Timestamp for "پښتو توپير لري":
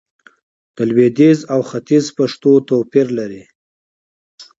2.17-3.43